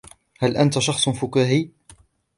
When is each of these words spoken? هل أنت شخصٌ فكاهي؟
هل 0.39 0.57
أنت 0.57 0.79
شخصٌ 0.79 1.09
فكاهي؟ 1.09 1.69